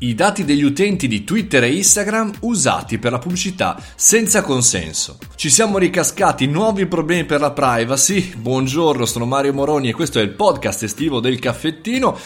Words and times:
I 0.00 0.14
dati 0.14 0.44
degli 0.44 0.62
utenti 0.62 1.08
di 1.08 1.24
Twitter 1.24 1.64
e 1.64 1.74
Instagram 1.74 2.32
usati 2.42 2.98
per 2.98 3.10
la 3.10 3.18
pubblicità 3.18 3.82
senza 3.96 4.42
consenso. 4.42 5.18
Ci 5.34 5.50
siamo 5.50 5.76
ricascati 5.76 6.46
nuovi 6.46 6.86
problemi 6.86 7.24
per 7.24 7.40
la 7.40 7.50
privacy. 7.50 8.32
Buongiorno, 8.36 9.04
sono 9.04 9.24
Mario 9.24 9.52
Moroni 9.52 9.88
e 9.88 9.94
questo 9.94 10.20
è 10.20 10.22
il 10.22 10.30
podcast 10.30 10.84
estivo 10.84 11.18
del 11.18 11.40
caffettino 11.40 12.16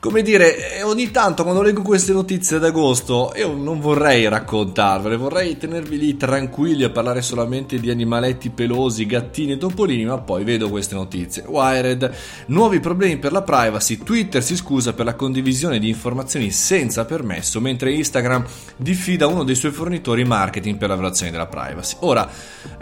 come 0.00 0.22
dire, 0.22 0.76
eh, 0.76 0.82
ogni 0.84 1.10
tanto 1.10 1.42
quando 1.42 1.60
leggo 1.60 1.82
queste 1.82 2.12
notizie 2.12 2.60
d'agosto 2.60 3.32
io 3.36 3.52
non 3.54 3.80
vorrei 3.80 4.28
raccontarvele, 4.28 5.16
vorrei 5.16 5.56
tenervi 5.56 5.98
lì 5.98 6.16
tranquilli 6.16 6.84
a 6.84 6.90
parlare 6.90 7.20
solamente 7.20 7.80
di 7.80 7.90
animaletti 7.90 8.50
pelosi, 8.50 9.06
gattini 9.06 9.52
e 9.52 9.58
topolini, 9.58 10.04
ma 10.04 10.18
poi 10.18 10.44
vedo 10.44 10.68
queste 10.68 10.94
notizie. 10.94 11.42
Wired, 11.46 12.14
nuovi 12.46 12.78
problemi 12.78 13.18
per 13.18 13.32
la 13.32 13.42
privacy, 13.42 13.98
Twitter 13.98 14.40
si 14.40 14.54
scusa 14.54 14.92
per 14.92 15.04
la 15.04 15.14
condivisione 15.14 15.80
di 15.80 15.88
informazioni 15.88 16.52
senza 16.52 17.04
permesso, 17.04 17.60
mentre 17.60 17.92
Instagram 17.92 18.44
diffida 18.76 19.26
uno 19.26 19.42
dei 19.42 19.56
suoi 19.56 19.72
fornitori 19.72 20.24
marketing 20.24 20.76
per 20.78 20.90
la 20.90 20.94
violazione 20.94 21.32
della 21.32 21.46
privacy. 21.46 21.96
Ora, 22.00 22.30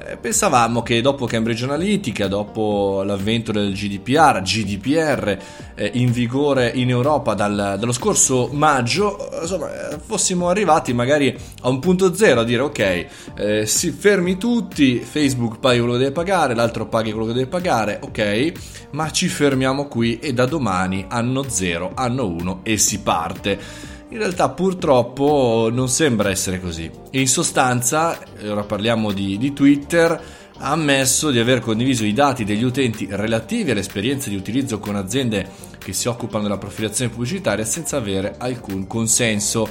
eh, 0.07 0.19
pensavamo 0.19 0.83
che 0.83 1.01
dopo 1.01 1.25
Cambridge 1.25 1.65
Analytica, 1.65 2.29
dopo 2.29 3.03
l'avvento 3.03 3.53
del 3.53 3.73
GDPR, 3.73 4.43
GDPR 4.43 5.39
eh, 5.75 5.91
in 5.95 6.13
vigore 6.13 6.71
in 6.75 6.91
Europa, 6.91 7.05
Europa 7.07 7.35
dal, 7.35 7.77
dallo 7.79 7.93
scorso 7.93 8.49
maggio, 8.53 9.31
insomma, 9.41 9.69
fossimo 10.05 10.49
arrivati 10.49 10.93
magari 10.93 11.35
a 11.63 11.69
un 11.69 11.79
punto 11.79 12.13
zero 12.15 12.41
a 12.41 12.45
dire 12.45 12.63
ok, 12.63 13.07
eh, 13.37 13.67
si 13.67 13.93
fermi 13.93 14.37
tutti, 14.37 14.99
Facebook 14.99 15.59
paghi 15.61 15.79
quello 15.79 15.93
che 15.93 16.01
deve 16.01 16.13
pagare, 16.13 16.55
l'altro 16.55 16.87
paghi 16.87 17.13
quello 17.13 17.27
che 17.27 17.33
deve 17.33 17.47
pagare, 17.47 18.01
ok, 18.03 18.53
ma 18.91 19.11
ci 19.13 19.29
fermiamo 19.29 19.87
qui 19.87 20.19
e 20.19 20.33
da 20.33 20.47
domani 20.47 21.07
anno 21.09 21.45
zero, 21.49 21.93
anno 21.95 22.27
uno 22.27 22.61
e 22.65 22.77
si 22.77 23.01
parte. 23.01 23.95
In 24.09 24.19
realtà 24.19 24.49
purtroppo 24.51 25.69
non 25.73 25.89
sembra 25.89 26.31
essere 26.31 26.61
così. 26.61 26.91
In 27.13 27.29
sostanza, 27.29 28.19
ora 28.45 28.63
parliamo 28.63 29.13
di, 29.13 29.37
di 29.37 29.53
Twitter, 29.53 30.21
ha 30.59 30.71
ammesso 30.71 31.31
di 31.31 31.39
aver 31.39 31.61
condiviso 31.61 32.05
i 32.05 32.13
dati 32.13 32.45
degli 32.45 32.63
utenti 32.63 33.07
relativi 33.11 33.71
all'esperienza 33.71 34.29
di 34.29 34.37
utilizzo 34.37 34.79
con 34.79 34.97
aziende 34.97 35.49
che 35.79 35.93
si 35.93 36.09
occupano 36.09 36.45
della 36.45 36.59
profilazione 36.59 37.11
pubblicitaria 37.11 37.65
senza 37.65 37.97
avere 37.99 38.37
alcun 38.39 38.87
consenso. 38.87 39.69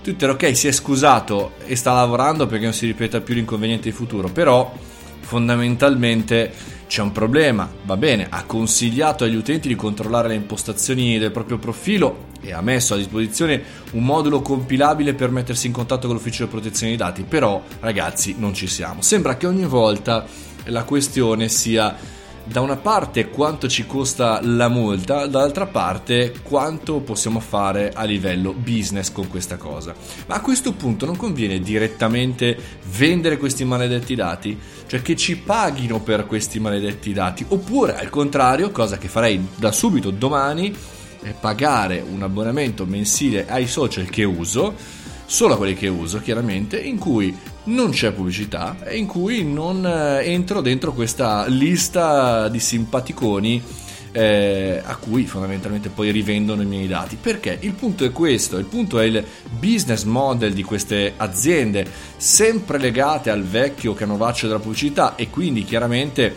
Twitter 0.00 0.30
ok 0.30 0.56
si 0.56 0.68
è 0.68 0.72
scusato 0.72 1.52
e 1.66 1.74
sta 1.74 1.92
lavorando 1.92 2.46
perché 2.46 2.64
non 2.64 2.72
si 2.72 2.86
ripeta 2.86 3.20
più 3.20 3.34
l'inconveniente 3.34 3.90
di 3.90 3.94
futuro, 3.94 4.28
però 4.28 4.72
fondamentalmente 5.20 6.52
c'è 6.86 7.02
un 7.02 7.12
problema, 7.12 7.70
va 7.84 7.96
bene, 7.96 8.28
ha 8.30 8.44
consigliato 8.44 9.24
agli 9.24 9.34
utenti 9.34 9.68
di 9.68 9.74
controllare 9.74 10.28
le 10.28 10.34
impostazioni 10.34 11.18
del 11.18 11.32
proprio 11.32 11.58
profilo 11.58 12.27
e 12.40 12.52
ha 12.52 12.60
messo 12.60 12.94
a 12.94 12.96
disposizione 12.96 13.62
un 13.92 14.04
modulo 14.04 14.42
compilabile 14.42 15.14
per 15.14 15.30
mettersi 15.30 15.66
in 15.66 15.72
contatto 15.72 16.06
con 16.06 16.16
l'ufficio 16.16 16.44
di 16.44 16.50
protezione 16.50 16.88
dei 16.88 16.98
dati, 16.98 17.22
però 17.22 17.62
ragazzi 17.80 18.34
non 18.38 18.54
ci 18.54 18.66
siamo. 18.66 19.02
Sembra 19.02 19.36
che 19.36 19.46
ogni 19.46 19.66
volta 19.66 20.24
la 20.64 20.84
questione 20.84 21.48
sia 21.48 22.16
da 22.48 22.62
una 22.62 22.76
parte 22.76 23.28
quanto 23.28 23.68
ci 23.68 23.84
costa 23.84 24.40
la 24.42 24.68
multa, 24.68 25.26
dall'altra 25.26 25.66
parte 25.66 26.32
quanto 26.42 27.00
possiamo 27.00 27.40
fare 27.40 27.92
a 27.92 28.04
livello 28.04 28.54
business 28.54 29.12
con 29.12 29.28
questa 29.28 29.56
cosa. 29.56 29.94
Ma 30.26 30.36
a 30.36 30.40
questo 30.40 30.72
punto 30.72 31.04
non 31.04 31.16
conviene 31.16 31.60
direttamente 31.60 32.58
vendere 32.96 33.36
questi 33.36 33.64
maledetti 33.64 34.14
dati, 34.14 34.58
cioè 34.86 35.02
che 35.02 35.14
ci 35.14 35.36
paghino 35.36 36.00
per 36.00 36.26
questi 36.26 36.58
maledetti 36.58 37.12
dati, 37.12 37.44
oppure 37.48 37.98
al 37.98 38.08
contrario, 38.08 38.70
cosa 38.70 38.96
che 38.96 39.08
farei 39.08 39.46
da 39.56 39.70
subito 39.70 40.10
domani, 40.10 40.74
pagare 41.38 42.04
un 42.06 42.22
abbonamento 42.22 42.84
mensile 42.86 43.46
ai 43.48 43.66
social 43.66 44.08
che 44.08 44.24
uso, 44.24 44.74
solo 45.26 45.54
a 45.54 45.56
quelli 45.56 45.74
che 45.74 45.88
uso 45.88 46.20
chiaramente, 46.20 46.78
in 46.78 46.98
cui 46.98 47.36
non 47.64 47.90
c'è 47.90 48.12
pubblicità 48.12 48.78
e 48.84 48.96
in 48.96 49.06
cui 49.06 49.44
non 49.44 49.84
eh, 49.84 50.24
entro 50.24 50.60
dentro 50.60 50.92
questa 50.92 51.46
lista 51.46 52.48
di 52.48 52.60
simpaticoni 52.60 53.62
eh, 54.12 54.80
a 54.82 54.96
cui 54.96 55.26
fondamentalmente 55.26 55.90
poi 55.90 56.10
rivendono 56.10 56.62
i 56.62 56.66
miei 56.66 56.86
dati. 56.86 57.16
Perché 57.20 57.58
il 57.60 57.72
punto 57.72 58.04
è 58.04 58.12
questo, 58.12 58.58
il 58.58 58.64
punto 58.64 58.98
è 58.98 59.04
il 59.04 59.24
business 59.50 60.04
model 60.04 60.52
di 60.52 60.62
queste 60.62 61.14
aziende, 61.16 61.86
sempre 62.16 62.78
legate 62.78 63.30
al 63.30 63.42
vecchio 63.42 63.94
canovaccio 63.94 64.46
della 64.46 64.58
pubblicità 64.58 65.14
e 65.16 65.30
quindi 65.30 65.64
chiaramente, 65.64 66.34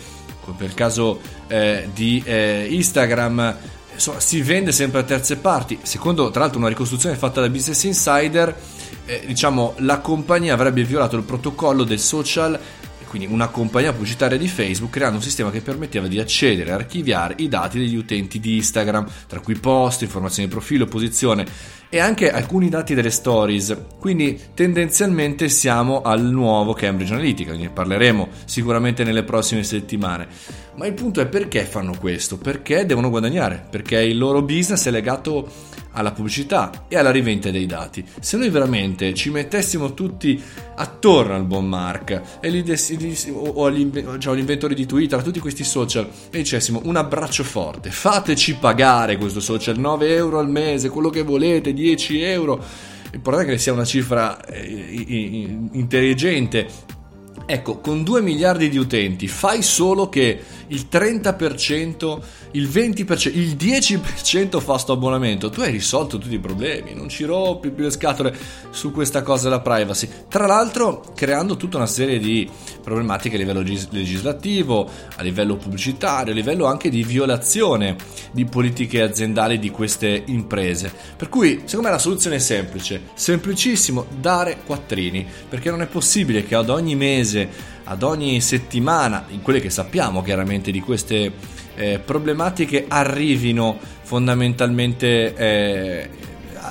per 0.57 0.67
il 0.67 0.73
caso 0.73 1.19
eh, 1.47 1.89
di 1.93 2.21
eh, 2.25 2.67
Instagram, 2.69 3.57
insomma, 3.93 4.19
si 4.19 4.41
vende 4.41 4.71
sempre 4.71 4.99
a 4.99 5.03
terze 5.03 5.37
parti. 5.37 5.79
Secondo 5.81 6.29
tra 6.31 6.41
l'altro 6.41 6.59
una 6.59 6.67
ricostruzione 6.67 7.15
fatta 7.15 7.41
da 7.41 7.49
Business 7.49 7.83
Insider, 7.83 8.55
eh, 9.05 9.23
diciamo, 9.25 9.75
la 9.77 9.99
compagnia 9.99 10.53
avrebbe 10.53 10.83
violato 10.83 11.15
il 11.15 11.23
protocollo 11.23 11.83
del 11.83 11.99
social 11.99 12.59
quindi 13.11 13.27
una 13.29 13.49
compagnia 13.49 13.91
pubblicitaria 13.91 14.37
di 14.37 14.47
Facebook, 14.47 14.93
creando 14.93 15.17
un 15.17 15.21
sistema 15.21 15.51
che 15.51 15.59
permetteva 15.59 16.07
di 16.07 16.17
accedere 16.17 16.69
e 16.69 16.73
archiviare 16.73 17.33
i 17.39 17.49
dati 17.49 17.77
degli 17.77 17.97
utenti 17.97 18.39
di 18.39 18.55
Instagram, 18.55 19.05
tra 19.27 19.41
cui 19.41 19.55
post, 19.55 20.03
informazioni 20.03 20.47
di 20.47 20.53
profilo, 20.53 20.85
posizione 20.85 21.45
e 21.89 21.99
anche 21.99 22.31
alcuni 22.31 22.69
dati 22.69 22.93
delle 22.93 23.09
stories. 23.09 23.75
Quindi 23.99 24.39
tendenzialmente 24.53 25.49
siamo 25.49 26.03
al 26.03 26.23
nuovo 26.23 26.71
Cambridge 26.71 27.11
Analytica, 27.11 27.53
ne 27.53 27.69
parleremo 27.69 28.29
sicuramente 28.45 29.03
nelle 29.03 29.23
prossime 29.23 29.65
settimane. 29.65 30.29
Ma 30.77 30.85
il 30.85 30.93
punto 30.93 31.19
è 31.19 31.27
perché 31.27 31.65
fanno 31.65 31.97
questo? 31.99 32.37
Perché 32.37 32.85
devono 32.85 33.09
guadagnare, 33.09 33.61
perché 33.69 34.01
il 34.01 34.17
loro 34.17 34.41
business 34.41 34.87
è 34.87 34.89
legato 34.89 35.51
alla 35.93 36.11
pubblicità 36.11 36.85
e 36.87 36.97
alla 36.97 37.11
rivendita 37.11 37.51
dei 37.51 37.65
dati. 37.65 38.05
Se 38.19 38.37
noi 38.37 38.49
veramente 38.49 39.13
ci 39.13 39.29
mettessimo 39.29 39.93
tutti 39.93 40.41
attorno 40.75 41.35
al 41.35 41.45
buon 41.45 41.67
Mark 41.67 42.39
e 42.39 42.51
gli 42.51 42.63
des- 42.63 42.95
o 43.33 44.19
cioè, 44.19 44.33
all'inventore 44.33 44.73
di 44.73 44.85
Twitter, 44.85 45.19
a 45.19 45.21
tutti 45.21 45.39
questi 45.39 45.63
social 45.63 46.07
e 46.29 46.37
dicessimo 46.37 46.81
un 46.85 46.95
abbraccio 46.95 47.43
forte, 47.43 47.91
fateci 47.91 48.55
pagare 48.55 49.17
questo 49.17 49.39
social 49.39 49.77
9 49.77 50.15
euro 50.15 50.39
al 50.39 50.49
mese, 50.49 50.89
quello 50.89 51.09
che 51.09 51.23
volete, 51.23 51.73
10 51.73 52.21
euro. 52.21 52.63
L'importante 53.11 53.49
è 53.49 53.53
che 53.55 53.59
sia 53.59 53.73
una 53.73 53.83
cifra 53.83 54.43
eh, 54.45 55.67
intelligente 55.73 56.99
Ecco, 57.45 57.79
con 57.79 58.03
2 58.03 58.21
miliardi 58.21 58.69
di 58.69 58.77
utenti 58.77 59.27
fai 59.27 59.61
solo 59.61 60.07
che 60.07 60.39
il 60.71 60.87
30%, 60.91 62.19
il 62.51 62.67
20%, 62.67 63.31
il 63.33 63.55
10% 63.55 64.59
fa 64.59 64.77
sto 64.77 64.93
abbonamento, 64.93 65.49
tu 65.49 65.61
hai 65.61 65.71
risolto 65.71 66.17
tutti 66.17 66.33
i 66.33 66.39
problemi, 66.39 66.93
non 66.93 67.09
ci 67.09 67.23
rompi 67.23 67.69
più 67.69 67.83
le 67.83 67.91
scatole 67.91 68.35
su 68.69 68.91
questa 68.91 69.21
cosa 69.21 69.43
della 69.43 69.61
privacy. 69.61 70.07
Tra 70.27 70.45
l'altro 70.45 71.03
creando 71.15 71.57
tutta 71.57 71.77
una 71.77 71.85
serie 71.85 72.19
di 72.19 72.49
problematiche 72.81 73.35
a 73.35 73.39
livello 73.39 73.61
legislativo, 73.61 74.89
a 75.15 75.21
livello 75.21 75.55
pubblicitario, 75.55 76.31
a 76.31 76.35
livello 76.35 76.65
anche 76.65 76.89
di 76.89 77.03
violazione 77.03 77.95
di 78.31 78.45
politiche 78.45 79.01
aziendali 79.01 79.59
di 79.59 79.69
queste 79.69 80.23
imprese. 80.27 80.91
Per 81.15 81.29
cui, 81.29 81.61
secondo 81.65 81.87
me 81.87 81.93
la 81.93 81.99
soluzione 81.99 82.37
è 82.37 82.39
semplice, 82.39 83.09
semplicissimo, 83.13 84.05
dare 84.19 84.59
quattrini, 84.65 85.25
perché 85.49 85.69
non 85.69 85.81
è 85.81 85.87
possibile 85.87 86.45
che 86.45 86.55
ad 86.55 86.69
ogni 86.69 86.95
mese 86.95 87.79
ad 87.83 88.03
ogni 88.03 88.39
settimana, 88.41 89.25
in 89.29 89.41
quelle 89.41 89.59
che 89.59 89.69
sappiamo 89.69 90.21
chiaramente 90.21 90.71
di 90.71 90.79
queste 90.79 91.31
eh, 91.75 91.99
problematiche, 91.99 92.85
arrivino 92.87 93.77
fondamentalmente 94.01 95.35
eh, 95.35 96.09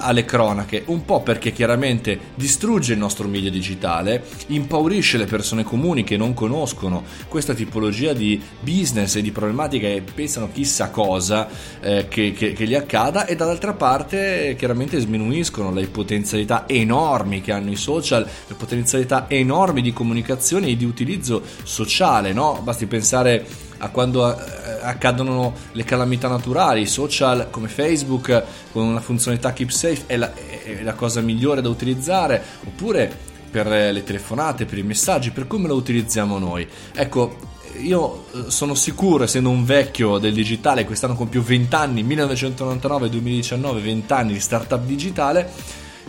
alle 0.00 0.24
cronache, 0.24 0.82
un 0.86 1.04
po' 1.04 1.22
perché 1.22 1.52
chiaramente 1.52 2.18
distrugge 2.34 2.92
il 2.92 2.98
nostro 2.98 3.28
media 3.28 3.50
digitale, 3.50 4.24
impaurisce 4.48 5.18
le 5.18 5.26
persone 5.26 5.62
comuni 5.62 6.04
che 6.04 6.16
non 6.16 6.34
conoscono 6.34 7.04
questa 7.28 7.54
tipologia 7.54 8.12
di 8.12 8.40
business 8.60 9.16
e 9.16 9.22
di 9.22 9.30
problematiche 9.30 9.94
e 9.94 10.02
pensano 10.02 10.50
chissà 10.52 10.90
cosa 10.90 11.48
eh, 11.80 12.06
che, 12.08 12.32
che, 12.32 12.52
che, 12.52 12.66
gli 12.66 12.74
accada 12.74 13.26
e 13.26 13.36
dall'altra 13.36 13.74
parte 13.74 14.54
chiaramente 14.58 14.98
sminuiscono 14.98 15.72
le 15.72 15.86
potenzialità 15.86 16.64
enormi 16.66 17.40
che 17.40 17.52
hanno 17.52 17.70
i 17.70 17.76
social, 17.76 18.24
le 18.24 18.54
potenzialità 18.54 19.26
enormi 19.28 19.82
di 19.82 19.92
comunicazione 19.92 20.68
e 20.68 20.76
di 20.76 20.84
utilizzo 20.84 21.42
sociale, 21.62 22.32
no? 22.32 22.60
Basti 22.62 22.86
pensare 22.86 23.68
a 23.80 23.88
quando 23.88 24.30
eh, 24.30 24.78
accadono 24.82 25.54
le 25.72 25.84
calamità 25.84 26.28
naturali, 26.28 26.86
social 26.86 27.48
come 27.50 27.68
Facebook 27.68 28.42
con 28.72 28.86
una 28.86 29.00
funzionalità 29.00 29.52
keep 29.52 29.70
safe 29.70 30.04
è 30.06 30.16
la, 30.16 30.32
è 30.34 30.82
la 30.82 30.94
cosa 30.94 31.20
migliore 31.20 31.60
da 31.60 31.68
utilizzare, 31.68 32.42
oppure 32.64 33.28
per 33.50 33.66
le 33.66 34.04
telefonate, 34.04 34.64
per 34.64 34.78
i 34.78 34.82
messaggi, 34.82 35.30
per 35.30 35.46
come 35.46 35.66
lo 35.66 35.74
utilizziamo 35.74 36.38
noi. 36.38 36.66
Ecco, 36.94 37.48
io 37.78 38.26
eh, 38.32 38.50
sono 38.50 38.74
sicuro, 38.74 39.24
essendo 39.24 39.50
un 39.50 39.64
vecchio 39.64 40.18
del 40.18 40.32
digitale, 40.32 40.84
quest'anno 40.84 41.14
con 41.14 41.28
più 41.28 41.42
20 41.42 41.74
anni, 41.74 42.04
1999-2019, 42.04 43.82
20 43.82 44.12
anni 44.12 44.32
di 44.34 44.40
startup 44.40 44.84
digitale, 44.84 45.50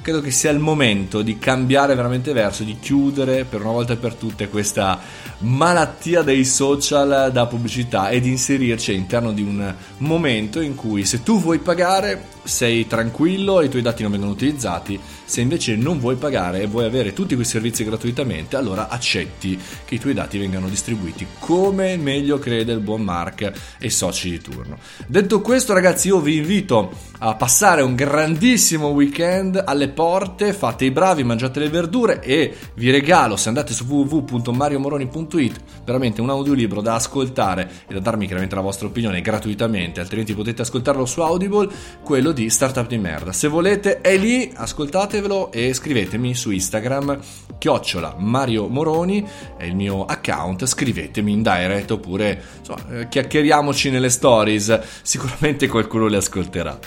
credo 0.02 0.22
che 0.22 0.32
sia 0.32 0.50
il 0.52 0.60
momento 0.60 1.22
di 1.22 1.38
cambiare 1.38 1.96
veramente 1.96 2.34
verso, 2.34 2.64
di 2.64 2.78
chiudere 2.80 3.46
per 3.46 3.62
una 3.62 3.72
volta 3.72 3.94
e 3.94 3.98
per 3.98 4.16
tutte 4.16 4.50
questa 4.50 5.00
malattia 5.40 6.24
dei 6.24 6.44
social 6.44 7.30
da 7.32 7.46
pubblicità 7.46 8.10
e 8.10 8.20
di 8.20 8.30
inserirci 8.30 8.92
all'interno 8.92 9.32
di 9.32 9.42
un 9.42 9.74
momento 9.98 10.60
in 10.60 10.76
cui 10.76 11.06
se 11.06 11.24
tu 11.24 11.40
vuoi 11.40 11.60
pagare 11.60 12.40
sei 12.44 12.88
tranquillo 12.88 13.62
e 13.62 13.66
i 13.66 13.70
tuoi 13.70 13.82
dati 13.82 14.02
non 14.02 14.12
vengono 14.12 14.32
utilizzati. 14.32 15.00
Se 15.24 15.42
invece 15.42 15.76
non 15.76 16.00
vuoi 16.00 16.16
pagare 16.16 16.62
e 16.62 16.68
vuoi 16.68 16.86
avere 16.86 17.14
tutti 17.14 17.36
quei 17.36 17.46
servizi 17.46 17.84
gratuitamente, 17.84 18.56
allora 18.56 18.90
accetti 18.90 19.60
che 19.86 19.96
i 19.96 20.00
tuoi 20.00 20.14
dati 20.14 20.38
vengano 20.38 20.68
distribuiti 20.68 21.26
come 21.40 21.98
meglio 21.98 22.40
crede 22.40 22.74
il 22.74 22.80
buon 22.80 23.02
Mark 23.02 23.42
e 23.42 23.86
i 23.86 23.90
soci 23.90 24.30
di 24.30 24.42
turno. 24.42 24.78
Detto 25.08 25.42
questo, 25.42 25.74
ragazzi, 25.74 26.08
io 26.08 26.20
vi 26.20 26.38
invito 26.38 26.92
a 27.20 27.36
passare 27.36 27.82
un 27.82 27.96
grandissimo 27.96 28.88
weekend 28.88 29.62
alle 29.64 29.90
porte, 29.90 30.54
fate 30.54 30.86
i 30.86 30.92
bravi, 30.92 31.24
mangiate 31.24 31.60
le 31.60 31.70
verdure 31.70 32.20
e 32.22 32.54
vi 32.74 32.90
regalo, 32.90 33.36
se 33.36 33.48
andate 33.48 33.74
su 33.74 33.86
www.mariomoroni.it, 33.86 35.62
veramente 35.86 36.22
un 36.22 36.30
audiolibro 36.30 36.82
da 36.82 36.96
ascoltare 36.96 37.70
e 37.88 37.94
da 37.94 38.00
darmi 38.00 38.26
chiaramente 38.26 38.56
la 38.56 38.62
vostra 38.62 38.88
opinione 38.88 39.22
gratuitamente, 39.22 40.00
altrimenti 40.00 40.34
potete 40.34 40.64
ascoltarlo 40.64 41.06
su 41.06 41.22
Audible, 41.22 41.70
quello 42.04 42.31
di 42.32 42.50
Startup 42.50 42.88
di 42.88 42.98
Merda. 42.98 43.32
Se 43.32 43.48
volete 43.48 44.02
è 44.02 44.18
lì, 44.18 44.52
ascoltate 44.54 45.10
fatevelo 45.12 45.52
e 45.52 45.74
scrivetemi 45.74 46.34
su 46.34 46.52
Instagram 46.52 47.20
chiocciola 47.58 48.16
Mario 48.18 48.68
Moroni 48.68 49.28
è 49.58 49.66
il 49.66 49.76
mio 49.76 50.06
account 50.06 50.66
scrivetemi 50.66 51.34
in 51.34 51.44
direct 51.44 51.92
oppure 51.92 52.42
insomma, 52.60 53.00
eh, 53.00 53.08
chiacchieriamoci 53.10 53.90
nelle 53.90 54.10
stories 54.10 54.80
sicuramente 55.04 55.68
qualcuno 55.68 56.08
le 56.08 56.18
ascolterà 56.18 56.80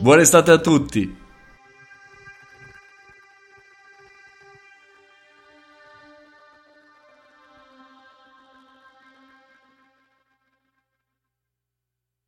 buona 0.00 0.22
estate 0.22 0.50
a 0.50 0.58
tutti 0.58 1.17